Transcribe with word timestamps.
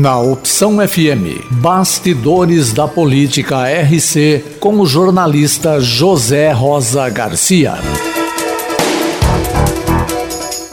Na 0.00 0.18
Opção 0.18 0.78
FM, 0.78 1.46
Bastidores 1.60 2.72
da 2.72 2.88
Política 2.88 3.64
RC, 3.68 4.56
com 4.58 4.80
o 4.80 4.86
jornalista 4.86 5.78
José 5.80 6.50
Rosa 6.50 7.08
Garcia. 7.10 7.74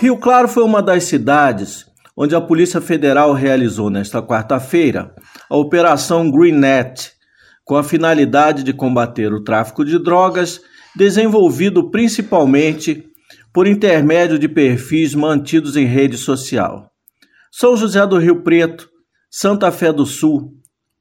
Rio 0.00 0.16
Claro 0.18 0.46
foi 0.46 0.62
uma 0.62 0.82
das 0.82 1.04
cidades 1.04 1.86
onde 2.16 2.34
a 2.34 2.40
Polícia 2.40 2.80
Federal 2.80 3.32
realizou 3.32 3.90
nesta 3.90 4.22
quarta-feira 4.22 5.14
a 5.50 5.56
Operação 5.56 6.30
Greennet, 6.30 7.12
com 7.64 7.76
a 7.76 7.82
finalidade 7.82 8.62
de 8.62 8.72
combater 8.72 9.32
o 9.32 9.42
tráfico 9.42 9.84
de 9.84 9.98
drogas, 9.98 10.60
desenvolvido 10.94 11.90
principalmente 11.90 13.04
por 13.52 13.66
intermédio 13.66 14.38
de 14.38 14.48
perfis 14.48 15.14
mantidos 15.14 15.76
em 15.76 15.84
rede 15.84 16.16
social. 16.16 16.90
São 17.58 17.74
José 17.74 18.06
do 18.06 18.18
Rio 18.18 18.42
Preto, 18.42 18.86
Santa 19.30 19.72
Fé 19.72 19.90
do 19.90 20.04
Sul, 20.04 20.52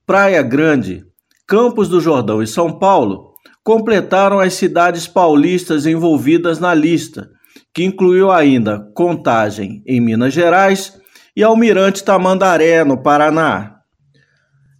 Praia 0.05 0.41
Grande, 0.41 1.03
Campos 1.45 1.89
do 1.89 1.99
Jordão 1.99 2.41
e 2.41 2.47
São 2.47 2.79
Paulo 2.79 3.33
completaram 3.61 4.39
as 4.39 4.53
cidades 4.53 5.05
paulistas 5.05 5.85
envolvidas 5.85 6.57
na 6.57 6.73
lista, 6.73 7.27
que 7.73 7.83
incluiu 7.83 8.31
ainda 8.31 8.89
Contagem, 8.95 9.83
em 9.85 9.99
Minas 9.99 10.33
Gerais, 10.33 10.97
e 11.35 11.43
Almirante 11.43 12.05
Tamandaré, 12.05 12.85
no 12.85 13.03
Paraná. 13.03 13.79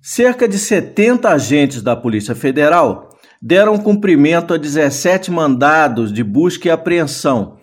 Cerca 0.02 0.48
de 0.48 0.58
70 0.58 1.28
agentes 1.28 1.82
da 1.82 1.94
Polícia 1.94 2.34
Federal 2.34 3.10
deram 3.42 3.78
cumprimento 3.78 4.54
a 4.54 4.58
17 4.58 5.30
mandados 5.30 6.14
de 6.14 6.24
busca 6.24 6.70
e 6.70 6.72
apreensão, 6.72 7.58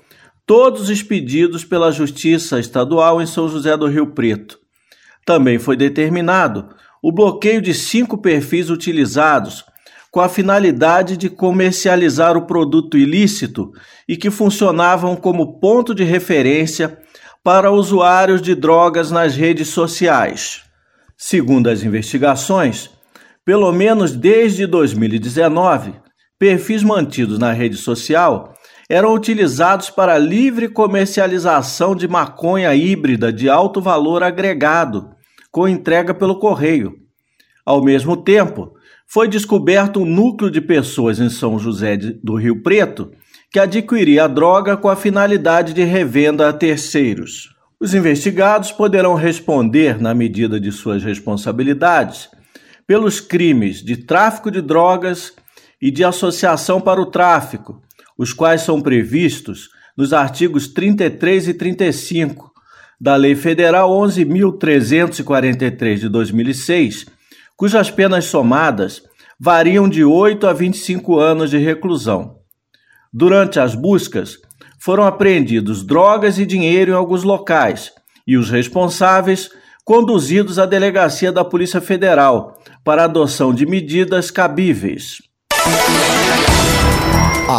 todos 0.46 0.90
expedidos 0.90 1.64
pela 1.64 1.92
Justiça 1.92 2.58
Estadual 2.58 3.20
em 3.20 3.26
São 3.26 3.48
José 3.48 3.76
do 3.76 3.86
Rio 3.86 4.08
Preto. 4.08 4.58
Também 5.24 5.58
foi 5.58 5.76
determinado 5.76 6.68
o 7.02 7.12
bloqueio 7.12 7.60
de 7.60 7.74
cinco 7.74 8.18
perfis 8.18 8.70
utilizados 8.70 9.64
com 10.10 10.20
a 10.20 10.28
finalidade 10.28 11.16
de 11.16 11.30
comercializar 11.30 12.36
o 12.36 12.46
produto 12.46 12.98
ilícito 12.98 13.72
e 14.06 14.16
que 14.16 14.30
funcionavam 14.30 15.16
como 15.16 15.58
ponto 15.58 15.94
de 15.94 16.04
referência 16.04 16.98
para 17.42 17.70
usuários 17.70 18.42
de 18.42 18.54
drogas 18.54 19.10
nas 19.10 19.34
redes 19.34 19.68
sociais. 19.68 20.62
Segundo 21.16 21.70
as 21.70 21.82
investigações, 21.82 22.90
pelo 23.44 23.72
menos 23.72 24.12
desde 24.12 24.66
2019, 24.66 25.94
perfis 26.38 26.82
mantidos 26.82 27.38
na 27.38 27.52
rede 27.52 27.76
social 27.76 28.54
eram 28.88 29.14
utilizados 29.14 29.90
para 29.90 30.18
livre 30.18 30.68
comercialização 30.68 31.94
de 31.94 32.06
maconha 32.08 32.74
híbrida 32.74 33.32
de 33.32 33.48
alto 33.48 33.80
valor 33.80 34.22
agregado, 34.22 35.10
com 35.50 35.68
entrega 35.68 36.12
pelo 36.14 36.38
correio. 36.38 36.94
Ao 37.64 37.82
mesmo 37.82 38.16
tempo, 38.16 38.72
foi 39.06 39.28
descoberto 39.28 40.00
um 40.00 40.04
núcleo 40.04 40.50
de 40.50 40.60
pessoas 40.60 41.20
em 41.20 41.28
São 41.28 41.58
José 41.58 41.96
do 41.96 42.34
Rio 42.34 42.62
Preto 42.62 43.12
que 43.52 43.60
adquiria 43.60 44.24
a 44.24 44.28
droga 44.28 44.78
com 44.78 44.88
a 44.88 44.96
finalidade 44.96 45.74
de 45.74 45.84
revenda 45.84 46.48
a 46.48 46.52
terceiros. 46.52 47.50
Os 47.78 47.92
investigados 47.92 48.72
poderão 48.72 49.14
responder, 49.14 50.00
na 50.00 50.14
medida 50.14 50.58
de 50.58 50.72
suas 50.72 51.04
responsabilidades, 51.04 52.30
pelos 52.86 53.20
crimes 53.20 53.82
de 53.82 53.96
tráfico 53.96 54.50
de 54.50 54.62
drogas 54.62 55.34
e 55.80 55.90
de 55.90 56.02
associação 56.02 56.80
para 56.80 57.00
o 57.00 57.10
tráfico, 57.10 57.82
os 58.22 58.32
quais 58.32 58.62
são 58.62 58.80
previstos 58.80 59.68
nos 59.96 60.12
artigos 60.12 60.68
33 60.68 61.48
e 61.48 61.54
35 61.54 62.52
da 63.00 63.16
Lei 63.16 63.34
Federal 63.34 63.90
11.343 63.90 65.96
de 65.96 66.08
2006, 66.08 67.06
cujas 67.56 67.90
penas 67.90 68.26
somadas 68.26 69.02
variam 69.40 69.88
de 69.88 70.04
8 70.04 70.46
a 70.46 70.52
25 70.52 71.18
anos 71.18 71.50
de 71.50 71.58
reclusão. 71.58 72.36
Durante 73.12 73.58
as 73.58 73.74
buscas, 73.74 74.38
foram 74.78 75.04
apreendidos 75.04 75.84
drogas 75.84 76.38
e 76.38 76.46
dinheiro 76.46 76.92
em 76.92 76.94
alguns 76.94 77.24
locais 77.24 77.90
e 78.24 78.36
os 78.36 78.50
responsáveis 78.50 79.50
conduzidos 79.84 80.60
à 80.60 80.66
delegacia 80.66 81.32
da 81.32 81.44
Polícia 81.44 81.80
Federal 81.80 82.56
para 82.84 83.02
adoção 83.02 83.52
de 83.52 83.66
medidas 83.66 84.30
cabíveis. 84.30 85.18